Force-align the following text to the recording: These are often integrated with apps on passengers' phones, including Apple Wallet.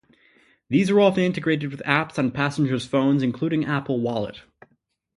These 0.67 0.89
are 0.89 0.99
often 0.99 1.21
integrated 1.23 1.69
with 1.69 1.83
apps 1.85 2.17
on 2.17 2.31
passengers' 2.31 2.87
phones, 2.87 3.21
including 3.21 3.65
Apple 3.65 3.99
Wallet. 3.99 4.41